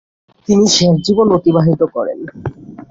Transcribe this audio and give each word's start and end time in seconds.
তিনি 0.47 0.65
শেষ 0.69 0.93
জীবন 1.05 1.27
অতিবাহিত 1.37 1.81
করেন। 1.95 2.19